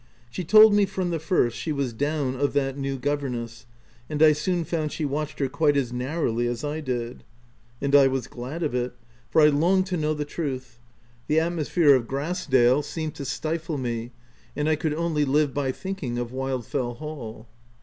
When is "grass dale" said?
12.07-12.77